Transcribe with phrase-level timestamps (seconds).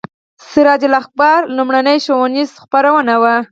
[0.51, 3.35] سراج الاخبار لومړنۍ ښوونیزه خپرونه وه.